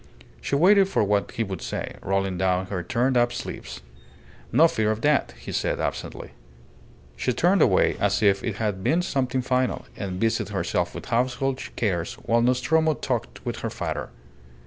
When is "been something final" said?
8.83-9.85